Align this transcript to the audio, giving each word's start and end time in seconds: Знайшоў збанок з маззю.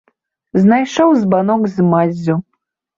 Знайшоў 0.61 1.15
збанок 1.21 1.71
з 1.77 1.89
маззю. 1.95 2.43